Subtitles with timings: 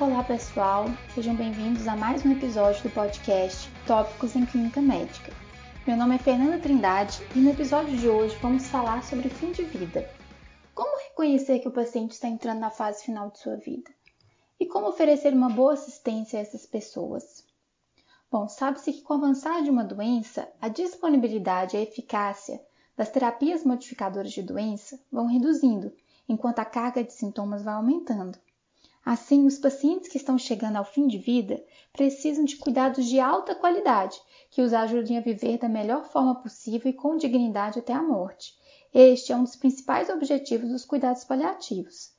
[0.00, 5.32] Olá pessoal, sejam bem-vindos a mais um episódio do podcast Tópicos em Clínica Médica.
[5.84, 9.64] Meu nome é Fernanda Trindade e no episódio de hoje vamos falar sobre fim de
[9.64, 10.08] vida.
[10.72, 13.90] Como reconhecer que o paciente está entrando na fase final de sua vida?
[14.60, 17.44] E como oferecer uma boa assistência a essas pessoas?
[18.30, 22.64] Bom, sabe-se que com o avançar de uma doença, a disponibilidade e a eficácia
[22.96, 25.92] das terapias modificadoras de doença vão reduzindo,
[26.28, 28.38] enquanto a carga de sintomas vai aumentando.
[29.10, 33.54] Assim, os pacientes que estão chegando ao fim de vida precisam de cuidados de alta
[33.54, 38.02] qualidade que os ajudem a viver da melhor forma possível e com dignidade até a
[38.02, 38.54] morte.
[38.92, 42.12] Este é um dos principais objetivos dos cuidados paliativos.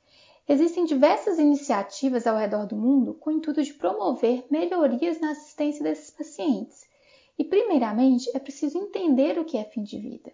[0.47, 5.83] Existem diversas iniciativas ao redor do mundo com o intuito de promover melhorias na assistência
[5.83, 6.87] desses pacientes.
[7.37, 10.33] E, primeiramente, é preciso entender o que é fim de vida.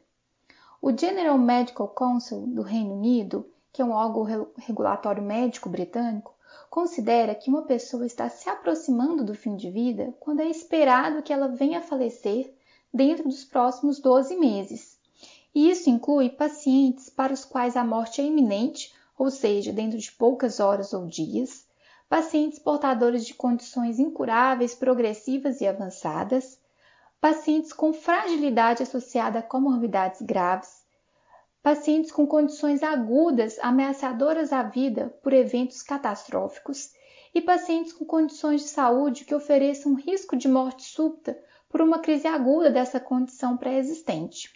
[0.82, 6.34] O General Medical Council do Reino Unido, que é um órgão regulatório médico britânico,
[6.70, 11.34] considera que uma pessoa está se aproximando do fim de vida quando é esperado que
[11.34, 12.54] ela venha a falecer
[12.94, 14.98] dentro dos próximos 12 meses.
[15.54, 20.12] E isso inclui pacientes para os quais a morte é iminente ou seja, dentro de
[20.12, 21.66] poucas horas ou dias,
[22.10, 26.60] pacientes portadores de condições incuráveis, progressivas e avançadas,
[27.20, 30.85] pacientes com fragilidade associada a comorbidades graves,
[31.66, 36.94] pacientes com condições agudas ameaçadoras à vida por eventos catastróficos
[37.34, 41.36] e pacientes com condições de saúde que ofereçam risco de morte súbita
[41.68, 44.54] por uma crise aguda dessa condição pré-existente.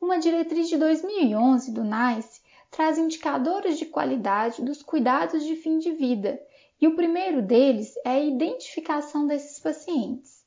[0.00, 2.40] Uma diretriz de 2011 do NICE
[2.72, 6.42] traz indicadores de qualidade dos cuidados de fim de vida,
[6.80, 10.37] e o primeiro deles é a identificação desses pacientes.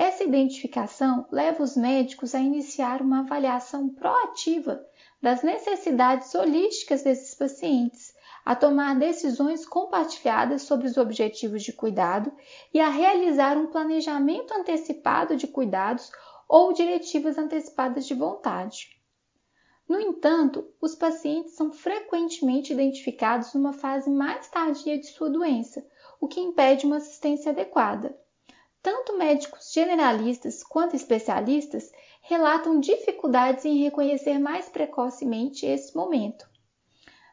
[0.00, 4.80] Essa identificação leva os médicos a iniciar uma avaliação proativa
[5.20, 12.32] das necessidades holísticas desses pacientes, a tomar decisões compartilhadas sobre os objetivos de cuidado
[12.72, 16.12] e a realizar um planejamento antecipado de cuidados
[16.48, 18.96] ou diretivas antecipadas de vontade.
[19.88, 25.84] No entanto, os pacientes são frequentemente identificados numa fase mais tardia de sua doença,
[26.20, 28.16] o que impede uma assistência adequada.
[28.90, 36.48] Tanto médicos generalistas quanto especialistas relatam dificuldades em reconhecer mais precocemente esse momento.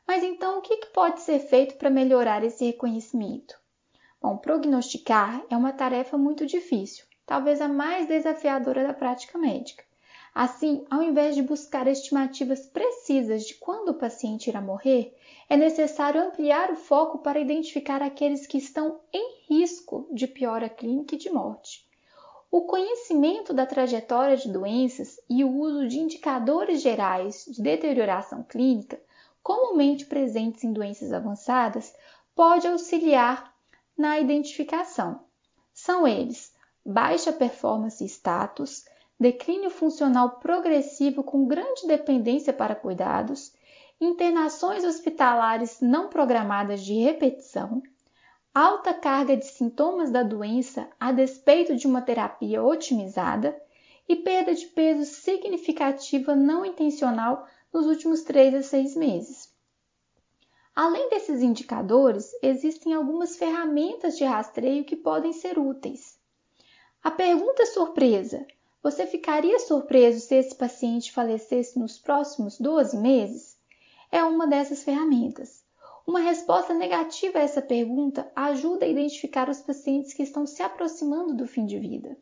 [0.05, 3.57] Mas então, o que pode ser feito para melhorar esse reconhecimento?
[4.21, 9.85] Bom, prognosticar é uma tarefa muito difícil, talvez a mais desafiadora da prática médica.
[10.33, 15.15] Assim, ao invés de buscar estimativas precisas de quando o paciente irá morrer,
[15.49, 19.34] é necessário ampliar o foco para identificar aqueles que estão em
[20.15, 21.85] de piora clínica e de morte.
[22.49, 28.97] O conhecimento da trajetória de doenças e o uso de indicadores gerais de deterioração clínica,
[29.43, 31.93] comumente presentes em doenças avançadas,
[32.33, 33.53] pode auxiliar
[33.97, 35.19] na identificação.
[35.73, 36.53] São eles:
[36.85, 38.85] baixa performance e status,
[39.19, 43.53] declínio funcional progressivo com grande dependência para cuidados,
[43.99, 47.81] internações hospitalares não programadas de repetição,
[48.57, 53.53] alta carga de sintomas da doença a despeito de uma terapia otimizada
[54.07, 59.53] e perda de peso significativa não intencional nos últimos 3 a 6 meses.
[60.73, 66.17] Além desses indicadores, existem algumas ferramentas de rastreio que podem ser úteis.
[67.03, 68.47] A pergunta surpresa:
[68.81, 73.57] você ficaria surpreso se esse paciente falecesse nos próximos 12 meses?
[74.09, 75.64] É uma dessas ferramentas.
[76.07, 81.33] Uma resposta negativa a essa pergunta ajuda a identificar os pacientes que estão se aproximando
[81.33, 82.16] do fim de vida.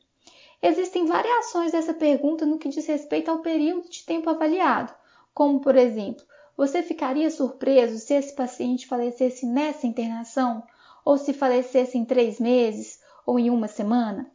[0.61, 4.93] Existem variações dessa pergunta no que diz respeito ao período de tempo avaliado,
[5.33, 6.23] como, por exemplo,
[6.55, 10.63] você ficaria surpreso se esse paciente falecesse nessa internação,
[11.03, 14.31] ou se falecesse em três meses ou em uma semana?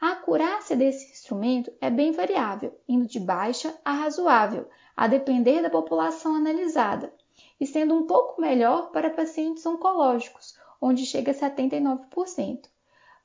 [0.00, 4.66] A acurácia desse instrumento é bem variável, indo de baixa a razoável,
[4.96, 7.12] a depender da população analisada,
[7.60, 12.68] e sendo um pouco melhor para pacientes oncológicos, onde chega a 79%.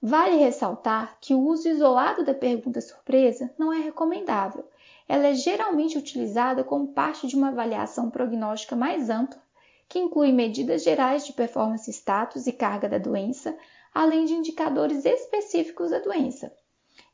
[0.02, 4.68] Vale ressaltar que o uso isolado da pergunta surpresa não é recomendável.
[5.08, 9.42] Ela é geralmente utilizada como parte de uma avaliação prognóstica mais ampla,
[9.88, 13.56] que inclui medidas gerais de performance status e carga da doença,
[13.94, 16.52] além de indicadores específicos da doença.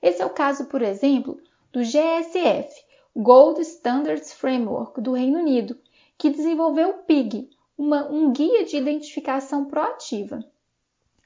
[0.02, 1.40] Esse é o caso, por exemplo,
[1.72, 2.74] do GSF,
[3.16, 5.78] Gold Standards Framework do Reino Unido,
[6.20, 10.44] que desenvolveu o PIG, uma, um guia de identificação proativa.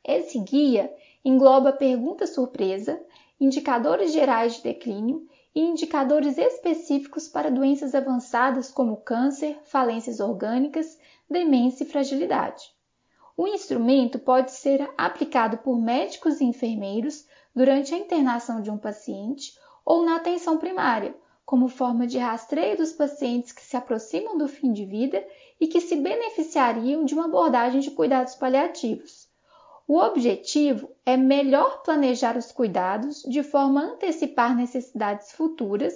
[0.06, 0.94] Esse guia
[1.26, 3.02] engloba pergunta surpresa,
[3.40, 11.84] indicadores gerais de declínio e indicadores específicos para doenças avançadas como câncer, falências orgânicas, demência
[11.84, 12.72] e fragilidade.
[13.36, 17.26] O instrumento pode ser aplicado por médicos e enfermeiros
[17.56, 22.94] durante a internação de um paciente ou na atenção primária, como forma de rastreio dos
[22.94, 25.26] pacientes que se aproximam do fim de vida
[25.60, 29.28] e que se beneficiariam de uma abordagem de cuidados paliativos.
[29.86, 35.94] O objetivo é melhor planejar os cuidados de forma a antecipar necessidades futuras,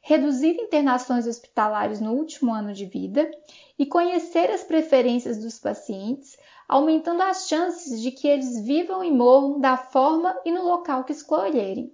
[0.00, 3.28] reduzir internações hospitalares no último ano de vida
[3.76, 6.36] e conhecer as preferências dos pacientes,
[6.68, 11.12] aumentando as chances de que eles vivam e morram da forma e no local que
[11.12, 11.92] escolherem.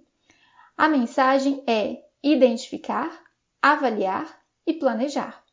[0.77, 3.23] A mensagem é identificar,
[3.61, 5.43] avaliar e planejar.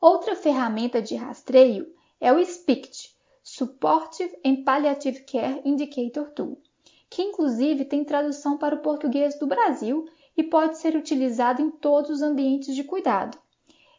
[0.00, 1.86] Outra ferramenta de rastreio
[2.20, 6.60] é o SPICT, Supportive and Palliative Care Indicator Tool,
[7.08, 12.10] que inclusive tem tradução para o português do Brasil e pode ser utilizado em todos
[12.10, 13.38] os ambientes de cuidado.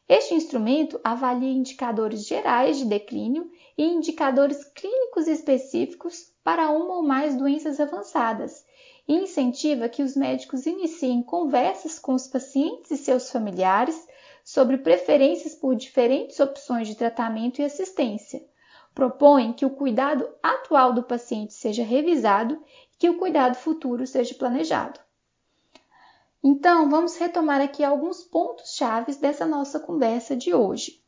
[0.07, 7.35] Este instrumento avalia indicadores gerais de declínio e indicadores clínicos específicos para uma ou mais
[7.35, 8.65] doenças avançadas
[9.07, 14.07] e incentiva que os médicos iniciem conversas com os pacientes e seus familiares
[14.43, 18.45] sobre preferências por diferentes opções de tratamento e assistência.
[18.93, 22.61] Propõe que o cuidado atual do paciente seja revisado
[22.93, 24.99] e que o cuidado futuro seja planejado.
[26.43, 31.01] Então, vamos retomar aqui alguns pontos chaves dessa nossa conversa de hoje.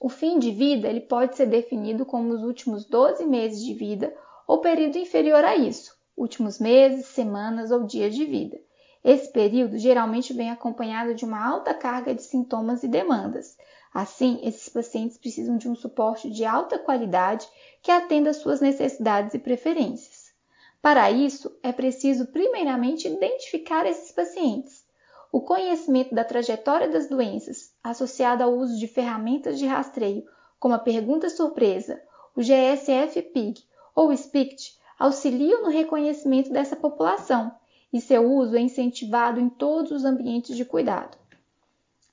[0.00, 4.14] O fim de vida ele pode ser definido como os últimos 12 meses de vida
[4.46, 8.60] ou período inferior a isso, últimos meses, semanas ou dias de vida.
[9.04, 13.56] Esse período geralmente vem acompanhado de uma alta carga de sintomas e demandas.
[13.92, 17.46] Assim, esses pacientes precisam de um suporte de alta qualidade
[17.82, 20.32] que atenda às suas necessidades e preferências.
[20.80, 24.84] Para isso, é preciso primeiramente identificar esses pacientes.
[25.30, 30.24] O conhecimento da trajetória das doenças, associado ao uso de ferramentas de rastreio,
[30.58, 32.00] como a pergunta surpresa,
[32.36, 33.64] o GSF-PIG
[33.94, 37.54] ou o SPICT, auxiliam no reconhecimento dessa população
[37.92, 41.16] e seu uso é incentivado em todos os ambientes de cuidado.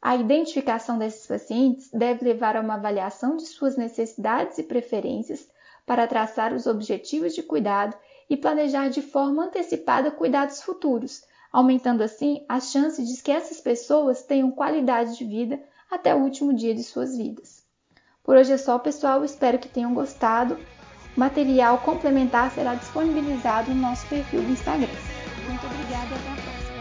[0.02, 5.48] A identificação desses pacientes deve levar a uma avaliação de suas necessidades e preferências
[5.86, 7.96] para traçar os objetivos de cuidado
[8.30, 14.24] e planejar de forma antecipada cuidados futuros, aumentando assim as chances de que essas pessoas
[14.24, 17.64] tenham qualidade de vida até o último dia de suas vidas.
[18.24, 19.26] Por hoje é só, pessoal.
[19.26, 20.58] Espero que tenham gostado.
[21.16, 24.88] Material complementar será disponibilizado no nosso perfil do Instagram.
[25.46, 26.72] Muito obrigada e até a próxima.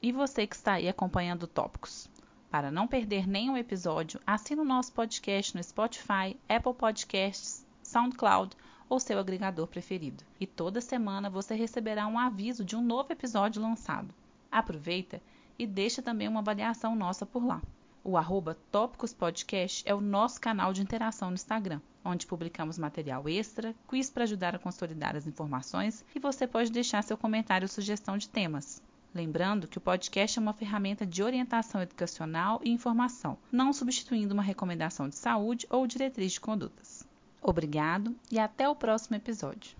[0.00, 2.08] E você que está aí acompanhando Tópicos?
[2.52, 8.56] Para não perder nenhum episódio, assine o nosso podcast no Spotify, Apple Podcasts, SoundCloud
[8.88, 10.22] ou seu agregador preferido.
[10.38, 14.14] E toda semana você receberá um aviso de um novo episódio lançado.
[14.52, 15.20] Aproveita
[15.58, 17.60] e deixa também uma avaliação nossa por lá.
[18.04, 23.28] O arroba Tópicos Podcast é o nosso canal de interação no Instagram, onde publicamos material
[23.28, 27.68] extra, quiz para ajudar a consolidar as informações e você pode deixar seu comentário ou
[27.68, 28.82] sugestão de temas.
[29.14, 34.42] Lembrando que o podcast é uma ferramenta de orientação educacional e informação, não substituindo uma
[34.42, 37.06] recomendação de saúde ou diretriz de condutas.
[37.40, 39.72] Obrigado e até o próximo episódio.